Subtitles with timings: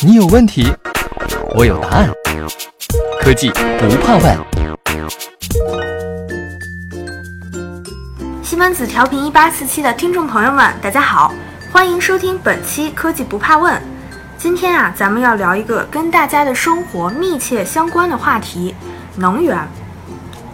[0.00, 0.72] 你有问题，
[1.54, 2.10] 我有答案。
[3.20, 4.38] 科技不怕问。
[8.42, 11.34] 西门子调频一八四七的听众朋友们，大家好，
[11.72, 13.74] 欢迎收听本期《科技不怕问》。
[14.38, 18.74] 今天啊，咱们要聊一个跟大家的生活密切相关的话题——
[19.16, 19.58] 能源。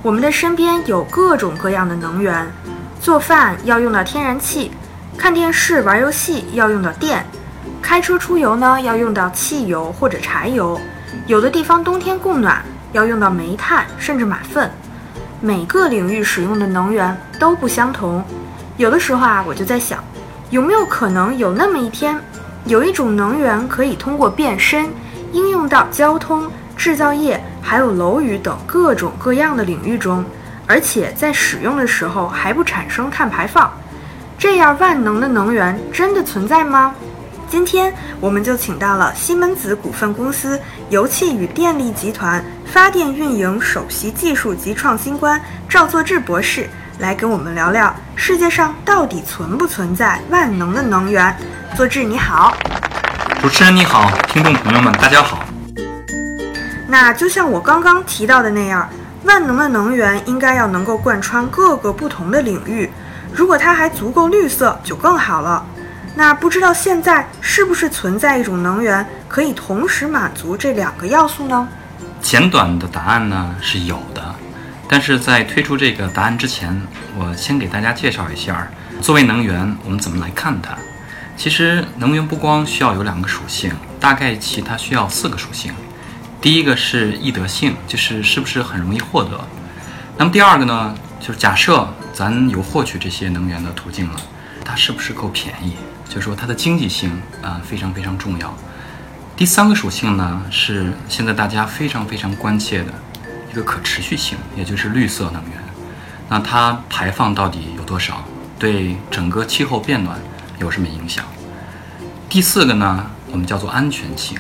[0.03, 2.51] 我们的身边有各种各样的能源，
[3.01, 4.71] 做饭要用到天然气，
[5.17, 7.25] 看电视、玩游戏要用到电，
[7.85, 10.81] 开车出游呢要用到汽油或者柴油，
[11.27, 14.71] 有的地方冬天供暖要用到煤炭甚至马粪。
[15.39, 18.25] 每个领域使用的能源都不相同，
[18.79, 20.03] 有的时候啊，我就在想，
[20.49, 22.19] 有没有可能有那么一天，
[22.65, 24.89] 有一种能源可以通过变身，
[25.33, 30.25] 应用到交通、制造业还有楼宇等各种各样的领域中，
[30.67, 33.71] 而且在使用的时候还不产生碳排放？
[34.39, 36.95] 这样万能的能源真的存在吗？
[37.49, 51.35] 今天我们就请到了西门子股份公司油气与电力集团发电运营首席技术及创新官赵作志博士，来跟我们聊聊世界上到底存不存在万能的能源。
[51.77, 52.57] 作志你好，
[53.41, 55.45] 主持人你好，听众朋友们大家好。
[56.89, 58.89] 那就像我刚刚提到的那样，
[59.25, 62.91] 万能的能源应该要能够贯穿各个不同的领域，
[63.33, 65.65] 如果它还足够绿色，就更好了。
[66.17, 71.69] 那不知道现在是不是存在一种能源可以同时满足这两个要素呢？
[72.23, 74.35] 简短的答案呢是有的，
[74.89, 76.81] 但是在推出这个答案之前，
[77.19, 78.69] 我先给大家介绍一下，
[79.01, 80.77] 作为能源我们怎么来看它。
[81.37, 85.75] 其实能源不光需要有两个属性，大概其它需要四个属性。
[86.41, 89.41] 第一个是易得性，就是是不是很容易获得。
[90.17, 94.21] 那么第二个呢，就是假设咱有获取这些能源的途径了，
[94.65, 95.75] 它是不是够便宜？
[96.09, 97.11] 就是说它的经济性
[97.43, 98.55] 啊非常非常重要。
[99.37, 102.93] 第三个属性呢是现在大家非常非常关切的
[103.51, 105.53] 一个可持续性，也就是绿色能源。
[106.29, 108.25] 那它排放到底有多少？
[108.59, 110.19] 对整个气候变暖
[110.59, 111.25] 有什么影响？
[112.29, 114.39] 第四个呢，我们叫做安全性。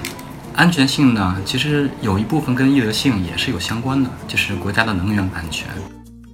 [0.54, 5.66] 安全性呢，其实有一部分跟易得性也是有相关的，就是国家的能源安全。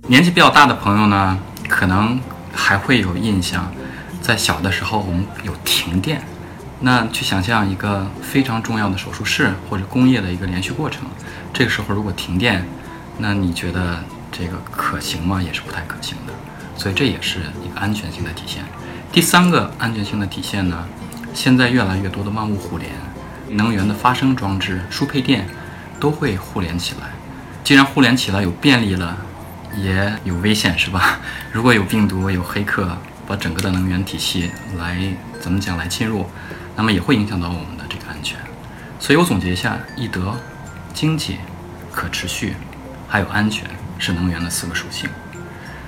[0.07, 1.39] 年纪比较大的朋友呢，
[1.69, 2.21] 可能
[2.53, 3.73] 还会有印象。
[4.21, 6.23] 在小的时候，我们有停电，
[6.81, 11.03] 那去想象一个非常重要的手术室或者工业的一个连续过程，
[11.53, 12.65] 这个时候如果停电，
[13.19, 15.43] 那你觉得这个可行吗？
[15.43, 16.33] 也是不太可行的。
[16.77, 18.63] 所以这也是一个安全性的体现。
[19.13, 20.87] 第三个安全性的体现呢，
[21.35, 22.91] 现在越来越多的万物互联，
[23.49, 25.47] 能源的发生装置、输配电
[25.99, 27.09] 都会互联起来。
[27.65, 29.17] 既然互联起来有便利了，
[29.77, 31.19] 也有危险，是吧？
[31.53, 32.97] 如果有病毒、有黑客。
[33.31, 34.99] 把整个的能源体系来
[35.41, 36.27] 怎么讲来切入，
[36.75, 38.37] 那么也会影响到我们的这个安全。
[38.99, 40.35] 所以我总结一下：易得、
[40.93, 41.37] 经济、
[41.93, 42.57] 可持续，
[43.09, 43.71] 还有安全，
[44.01, 45.09] 是能源的四个属性。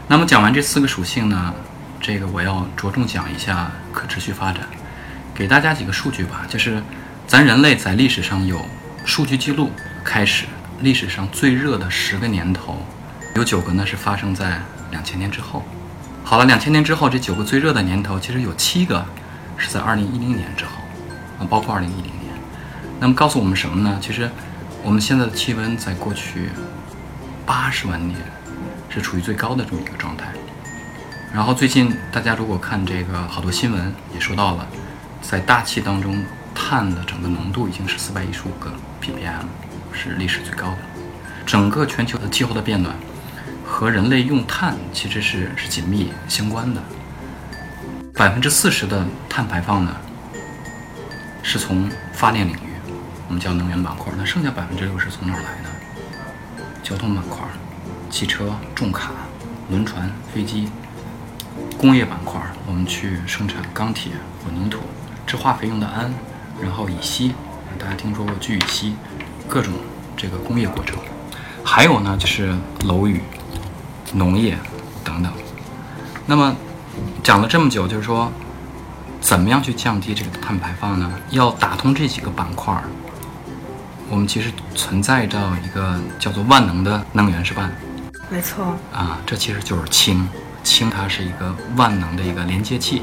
[0.06, 1.52] 那么讲完这四个属性呢，
[2.00, 4.60] 这个我要着重讲一下可持续发展，
[5.34, 6.46] 给大家几个数据吧。
[6.48, 6.80] 就是
[7.26, 8.64] 咱人类在历史上有
[9.04, 9.72] 数据记录
[10.04, 10.46] 开始，
[10.78, 12.86] 历史上最热的十个年头，
[13.34, 15.64] 有九个呢是发生在两千年之后。
[16.24, 19.04] 好了，两千年之后，这九个最热的年头，其实有七个
[19.58, 20.70] 是在二零一零年之后，
[21.38, 22.32] 啊，包括二零一零年。
[22.98, 23.98] 那么告诉我们什么呢？
[24.00, 24.30] 其实
[24.82, 26.48] 我们现在的气温在过去
[27.44, 28.18] 八十万年
[28.88, 30.26] 是处于最高的这么一个状态。
[31.34, 34.66] 然后最近大家如果看这个好多新闻也说到了，
[35.20, 38.70] 在大气当中碳的整个浓度已经是四百一十五个
[39.02, 39.44] ppm，
[39.92, 40.78] 是历史最高的。
[41.44, 42.94] 整个全球的气候的变暖。
[43.72, 46.82] 和人类用碳其实是是紧密相关的。
[48.14, 49.96] 百分之四十的碳排放呢，
[51.42, 52.92] 是从发电领域，
[53.26, 54.12] 我们叫能源板块。
[54.18, 55.70] 那剩下百分之六十从哪儿来呢？
[56.82, 57.40] 交通板块，
[58.10, 59.10] 汽车、重卡、
[59.70, 60.68] 轮船、飞机；
[61.78, 64.12] 工业板块，我们去生产钢铁、
[64.44, 64.80] 混凝土、
[65.26, 66.12] 制化肥用的氨，
[66.62, 67.32] 然后乙烯，
[67.78, 68.94] 大家听说过聚乙烯，
[69.48, 69.72] 各种
[70.14, 70.98] 这个工业过程。
[71.64, 72.54] 还有呢，就是
[72.84, 73.18] 楼宇。
[74.12, 74.56] 农业
[75.02, 75.32] 等等，
[76.26, 76.54] 那么
[77.22, 78.30] 讲了这么久，就是说，
[79.20, 81.10] 怎么样去降低这个碳排放呢？
[81.30, 82.84] 要打通这几个板块儿，
[84.10, 87.70] 我们其实存在着一个叫做万能的能源，是吧？
[88.28, 88.76] 没错。
[88.92, 90.28] 啊，这其实就是氢，
[90.62, 93.02] 氢它是一个万能的一个连接器。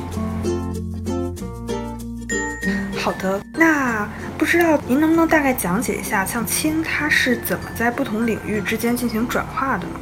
[3.02, 4.08] 好的，那
[4.38, 9.94] 不知道您能不能大概讲解一下，像氢它是怎么在不同领域之间进行转化的呢？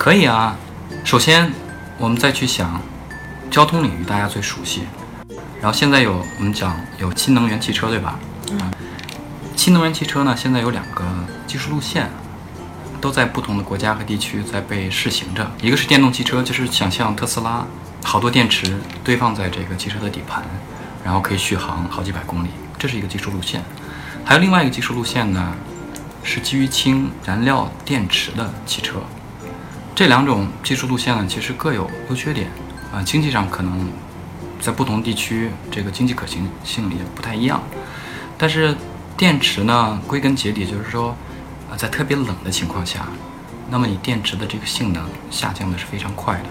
[0.00, 0.56] 可以啊，
[1.04, 1.52] 首先
[1.98, 2.80] 我们再去想，
[3.50, 4.84] 交通领域大家最熟悉，
[5.60, 8.18] 然后现在有我们讲有新能源汽车，对吧？
[8.50, 8.58] 嗯。
[9.54, 11.04] 新能源汽车呢，现在有两个
[11.46, 12.08] 技术路线，
[12.98, 15.46] 都在不同的国家和地区在被试行着。
[15.60, 17.66] 一个是电动汽车，就是想象特斯拉，
[18.02, 18.74] 好多电池
[19.04, 20.42] 堆放在这个汽车的底盘，
[21.04, 22.48] 然后可以续航好几百公里，
[22.78, 23.62] 这是一个技术路线。
[24.24, 25.52] 还有另外一个技术路线呢，
[26.22, 28.94] 是基于氢燃料电池的汽车。
[30.00, 32.48] 这两种技术路线呢，其实各有优缺点
[32.90, 33.86] 啊，经济上可能
[34.58, 37.62] 在不同地区这个经济可行性也不太一样，
[38.38, 38.74] 但是。
[39.14, 41.14] 电池呢，归根结底就是说，
[41.70, 43.06] 啊，在特别冷的情况下，
[43.68, 46.44] 那么你电池的这个性能下降的是非常快的。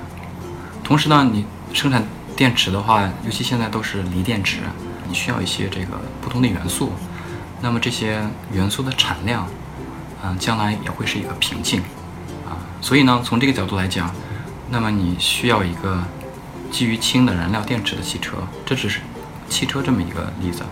[0.83, 1.43] 同时呢，你
[1.73, 2.03] 生产
[2.35, 4.59] 电池的话，尤其现在都是锂电池，
[5.07, 6.91] 你需要一些这个不同的元素，
[7.59, 8.21] 那么这些
[8.53, 9.47] 元素的产量，
[10.23, 11.81] 嗯，将来也会是一个瓶颈，
[12.81, 14.13] 所以呢，从这个角度来讲，
[14.69, 16.03] 那么你需要一个
[16.71, 18.99] 基于氢的燃料电池的汽车，这只是
[19.47, 20.63] 汽车这么一个例子。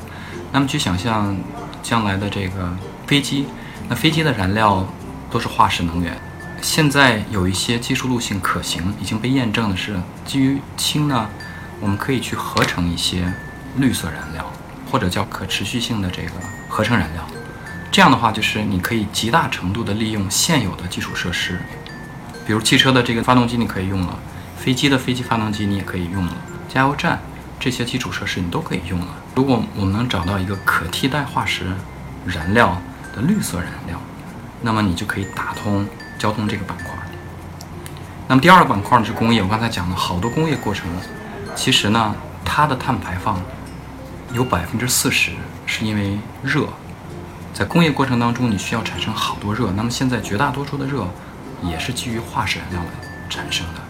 [0.51, 1.36] 那么去想象。
[1.83, 2.69] 将来的这个
[3.06, 3.45] 飞机，
[3.88, 4.86] 那飞机的燃料
[5.31, 6.19] 都是化石能源。
[6.62, 9.95] 现在有一些技术路径可行，已经被验证的是
[10.25, 11.30] 基于氢呢，
[11.80, 13.31] 我们可以去合成一些
[13.77, 14.51] 绿色燃料，
[14.92, 16.31] 或者叫可持续性的这个
[16.68, 17.25] 合成燃料。
[17.89, 21.57] 这样的话，就是你可以极大程度的利用现有的基础设施，
[22.48, 24.18] 比如汽车的这个发动机你可以用了，
[24.56, 26.34] 飞机的飞机发动机你也可以用了，
[26.70, 27.20] 加油站。
[27.60, 29.08] 这些基础设施你都可以用了。
[29.34, 31.66] 如果我们能找到一个可替代化石
[32.24, 32.80] 燃料
[33.16, 34.00] 的绿色燃料，
[34.62, 35.86] 那么你就可以打通
[36.20, 36.94] 交通这个板块。
[38.28, 39.42] 那么第二个板块呢是工业。
[39.42, 40.88] 我刚才讲了好多工业过程，
[41.56, 42.16] 其实呢
[42.46, 43.42] 它的碳排放
[44.34, 45.32] 有百分之四十
[45.66, 46.68] 是因为热。
[47.56, 49.72] 在工业过程当中，你需要产生好多热。
[49.72, 51.08] 那么现在绝大多数的热
[51.63, 52.89] 也是基于化石燃料来
[53.30, 53.81] 产生的。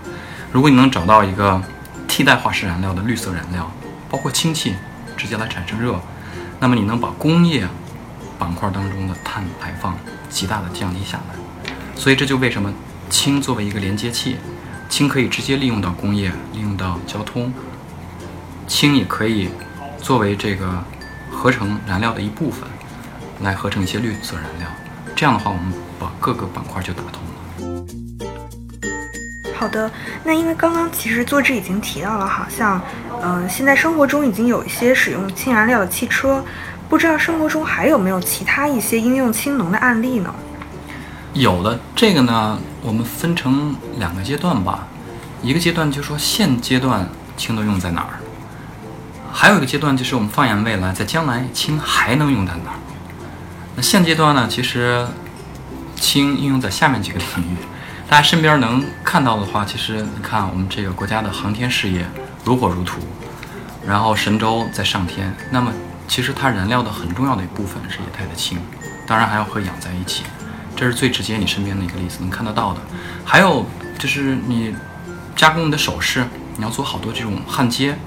[0.52, 1.62] 如果你能找到一个。
[2.08, 3.70] 替代化石燃料的绿色燃料，
[4.10, 4.74] 包括氢气，
[5.16, 6.00] 直接来产生热，
[6.60, 7.68] 那么你能把工业
[8.40, 9.96] 板块当中的碳排放
[10.30, 11.72] 极大的降低下来。
[11.96, 12.74] 所以这就为什么
[13.08, 14.38] 氢作为一个连接器，
[14.90, 17.54] 氢可以直接利用到工业，利用到交通，
[18.68, 19.50] 氢也可以
[20.02, 20.84] 作为这个
[21.30, 22.68] 合成燃料的一部分，
[23.42, 24.68] 来合成一些绿色燃料。
[25.16, 27.22] 这样的话，我们把各个板块就打通。
[29.60, 29.90] 好的，
[30.24, 32.80] 那因为刚刚其实作者已经提到了，好像，
[33.24, 36.46] 嗯，现在生活中已经有一些使用氢燃料的汽车，
[36.88, 40.32] 不知道生活中还有没有其他一些应用氢能的案例呢？
[41.34, 44.88] 有的，这个呢，我们分成两个阶段吧，
[45.42, 48.22] 一个阶段就是说现阶段氢都用在哪儿，
[49.34, 52.78] 还有一个阶段就是我们放眼未来，在将来氢还能用在哪儿。
[53.76, 55.08] 那现阶段呢，其实
[55.96, 57.58] 氢应用在下面几个领域。
[58.10, 62.06] 大家身边能看到的话，其实你看我们这个国家的航天事业
[62.46, 63.02] 如火如荼，
[63.86, 65.74] 然后神舟在上天，那么
[66.08, 68.58] 其实它燃料的很重要的一部分是液态的氢，
[69.06, 70.24] 当然还要和氧在一起，
[70.74, 72.80] 这是最直接你身边的一个例子能看得到的。
[73.26, 73.66] 还有
[74.00, 74.74] 就是你
[75.36, 76.26] 加工你的首饰，
[76.56, 77.98] 你要做好多这种焊接，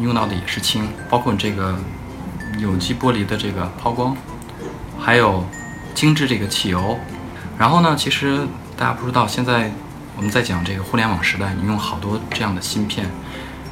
[0.00, 1.78] 用到的也是氢，包括你这个
[2.58, 4.16] 有机玻璃的这个抛光，
[4.98, 5.46] 还有
[5.94, 6.98] 精制这个汽油，
[7.56, 8.44] 然后呢，其实。
[8.76, 9.72] 大家不知道，现在
[10.16, 13.10] 我们在讲这个互联网时代，你用好多这样的芯片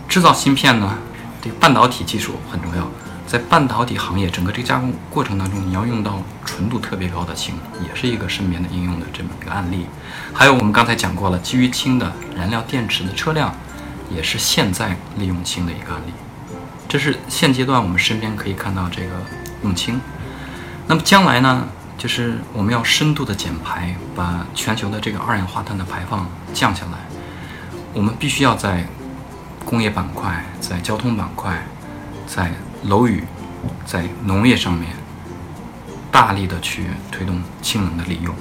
[0.08, 0.96] 制造芯片呢，
[1.42, 2.90] 这个半导体技术很重要。
[3.26, 9.86] 在半导体行业整个这个加工过程当中，你要用到纯度特别高的氢，也是一个身边的应用的这么一个案例。
[10.32, 13.54] 还有我们刚才讲过了，基于氢的燃料电池的车辆，
[14.10, 16.12] 也是现在利用氢的一个案例。
[16.88, 19.10] 这是现阶段我们身边可以看到这个
[19.62, 20.00] 用氢。
[20.86, 21.66] 那么将来呢？
[21.96, 26.98] 就是我们要深度的减排，把全球的这个二氧化碳的排放降下来。
[27.92, 28.84] 我们必须要在
[29.64, 31.64] 工业板块、在交通板块、
[32.26, 33.24] 在楼宇、
[33.86, 34.90] 在农业上面
[36.10, 38.34] 大力的去推动氢能的利用。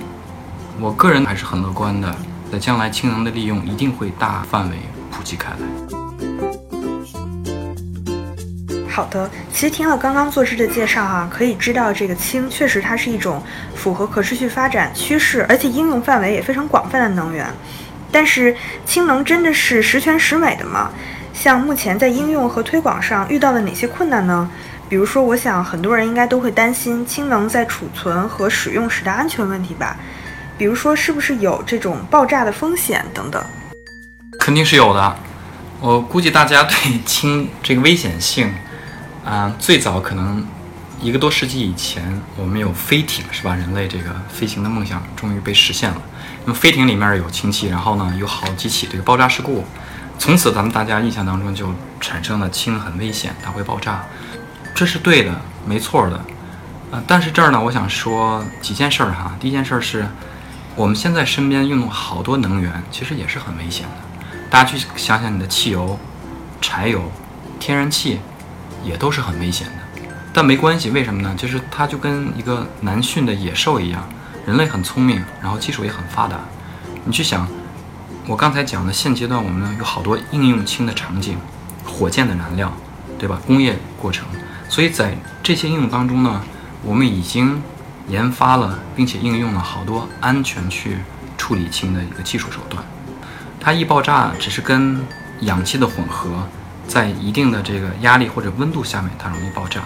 [0.79, 2.13] 我个人还是很乐观的，
[2.51, 4.77] 在将来氢能的利用一定会大范围
[5.11, 6.12] 普及开来。
[8.93, 13.41] 好的，其实听了刚刚作者的介绍哈，可以知道这个氢确实它是一种
[13.73, 17.47] 符合可持续发展趋势，而且应用范围也非常广泛的能源。
[18.11, 20.91] 但是氢能真的是十全十美的吗？
[21.33, 24.47] 像目前在应用和推广上遇到了哪些困难呢？
[24.87, 29.97] 比如说，我想很多人应该都会担心氢能在储存和使用时的安全问题吧？
[30.55, 33.43] 比如说，是不是有这种爆炸的风险等等？
[34.39, 35.15] 肯定是有的。
[35.79, 38.53] 我估计大家对氢这个危险性。
[39.25, 40.45] 啊，最早可能
[41.01, 43.55] 一个多世纪以前，我们有飞艇，是吧？
[43.55, 46.01] 人类这个飞行的梦想终于被实现了。
[46.45, 49.65] 那么飞艇里面有氢气，然后呢，有好几起这个爆炸事故，
[50.19, 54.03] 从此咱们大家印象当中就产生了氢很危险，它会爆炸，
[54.75, 56.19] 这是对的，没错的。
[56.91, 59.35] 呃，但是这儿呢，我想说几件事儿哈。
[59.39, 60.05] 第一件事儿是，
[60.75, 64.37] 我们现在身边用好多能源，其实也是很危险的。
[64.49, 65.97] 大家去想想，你的汽油、
[66.61, 67.11] 柴油、
[67.59, 68.19] 天然气，
[68.83, 69.73] 也都是很危险的。
[70.33, 71.33] 但没关系，为什么呢？
[71.37, 74.07] 就是它就跟一个难驯的野兽一样，
[74.45, 76.39] 人类很聪明，然后技术也很发达。
[77.05, 77.47] 你去想，
[78.27, 81.37] 我刚才讲的现阶段我们有好多应用氢的场景，
[81.85, 82.71] 火箭的燃料，
[83.19, 83.39] 对吧？
[83.45, 84.25] 工业过程，
[84.67, 86.41] 所以在这些应用当中呢，
[86.83, 87.61] 我们已经
[88.07, 90.97] 研发了并且应用了好多安全去
[91.37, 92.83] 处理氢的一个技术手段。
[93.59, 95.05] 它易爆炸，只是跟
[95.41, 96.47] 氧气的混合，
[96.87, 99.81] 在一定的这个压力或者温度下面，它容易爆炸。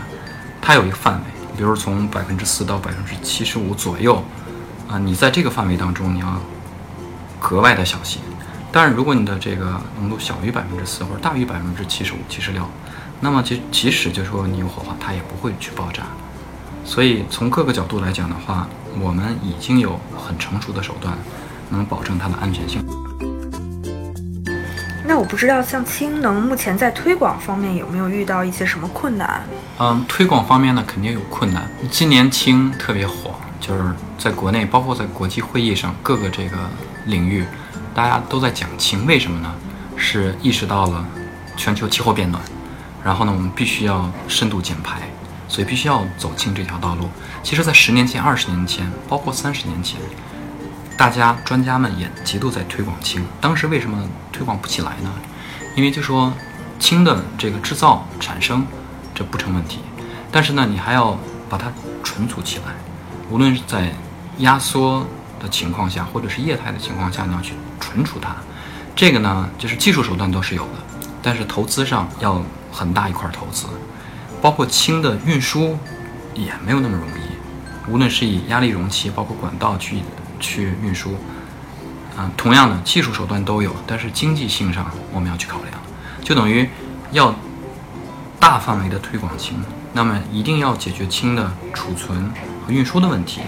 [0.61, 1.21] 它有一个范围，
[1.55, 4.23] 比如从百分之四到百分之七十五左右，
[4.89, 6.41] 啊，你在这个范围当中你要
[7.39, 8.21] 格外的小心。
[8.71, 12.67] 当然，如果你的这个浓度小于百分之四或者大于百分之七十五、七十六，
[13.21, 16.03] 那么即即使就说你有火花，它也不会去爆炸。
[16.83, 18.67] 所以从各个角度来讲的话，
[18.99, 21.17] 我们已经有很成熟的手段，
[21.69, 22.85] 能保证它的安全性。
[25.07, 29.41] 那我不知道，像氢能目前在推广方面有没有遇到一些什么困难？
[29.79, 31.65] 嗯，推广方面呢，肯定有困难。
[31.89, 36.57] 今年氢特别火，就是在国内，包括在国际会议上，各个这个
[37.05, 37.45] 领域，
[37.95, 39.05] 大家都在讲氢。
[39.05, 39.49] 为什么呢？
[39.95, 41.05] 是意识到了
[41.55, 42.43] 全球气候变暖，
[43.01, 44.99] 然后呢，我们必须要深度减排，
[45.47, 47.09] 所以必须要走氢这条道路。
[47.41, 50.01] 其实，在十年前、二十年前，包括三十年前。
[50.97, 55.13] 大家专家们也极度在推广氢，当时为什么推广不起来呢？
[55.75, 56.33] 因为就说
[56.79, 58.65] 氢的这个制造产生
[59.13, 59.79] 这不成问题，
[60.31, 61.15] 但是呢，你还要
[61.47, 61.71] 把它
[62.03, 62.73] 存储起来，
[63.29, 63.93] 无论是在
[64.39, 65.05] 压缩
[65.39, 68.35] 的情况下，或者是液态的情况下，你要去存储它，
[68.95, 70.79] 这个呢，就是技术手段都是有的，
[71.21, 73.67] 但是投资上要很大一块投资，
[74.41, 75.77] 包括氢的运输
[76.33, 80.01] 也没有那么容易，无论是以压力容器，包括管道去。
[80.39, 81.15] 去运输，
[82.15, 85.73] 啊，同样的技术手段都有，但是经济性上我们要去考量，
[86.23, 86.67] 就等于
[87.11, 87.33] 要
[88.39, 89.57] 大范围的推广氢，
[89.93, 92.31] 那么一定要解决氢的储存
[92.65, 93.41] 和运输的问题，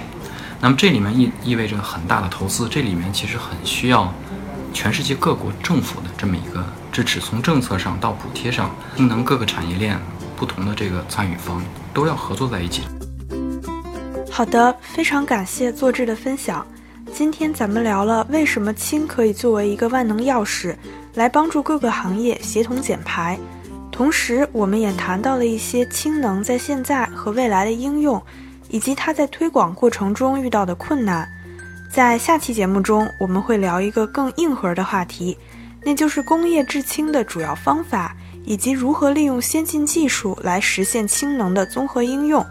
[0.60, 4.14] 那么这里面意意味着很大的投资，这里面其实很需要
[4.74, 10.00] 全世界各国政府的这么一个支持，从政策上到补贴上，氢能各个产业链
[10.36, 11.62] 不同的这个参与方
[11.94, 12.84] 都要合作在一起。
[14.32, 16.66] 好的，非常感谢作志的分享。
[17.14, 20.76] 今天咱们聊了为什么氢可以作为一个万能钥匙，
[21.16, 23.38] 来帮助各个行业协同减排。
[23.92, 28.22] 同时，我们也谈到了一些氢能在现在和未来的应用，
[28.70, 31.28] 以及它在推广过程中遇到的困难。
[31.92, 35.38] 在下期节目中，我们会聊一个更硬核的话题，
[35.84, 42.46] 那就是工业制氢的主要方法，以及如何利用先进技术来实现氢能的综合应用。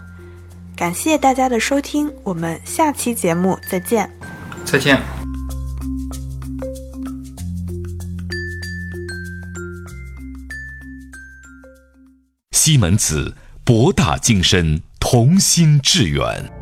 [0.77, 4.18] 感谢大家的收听，我们下期节目再见。
[4.71, 5.01] 再见。
[12.53, 13.35] 西门子，
[13.65, 16.58] 博大精深，同心致远。